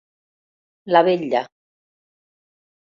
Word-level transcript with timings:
La 0.95 1.05
vetlla. 1.09 1.45